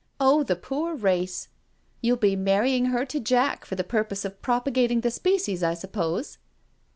Oh, 0.19 0.41
the 0.41 0.55
poor 0.55 0.95
race 0.95 1.47
I 1.51 1.57
You'll 2.01 2.17
be 2.17 2.35
marrying 2.35 2.85
her 2.85 3.05
to 3.05 3.19
Jack 3.19 3.65
for 3.65 3.75
the 3.75 3.83
purpose 3.83 4.25
of 4.25 4.41
propagating 4.41 5.01
the 5.01 5.11
species, 5.11 5.61
I 5.61 5.75
suppose." 5.75 6.39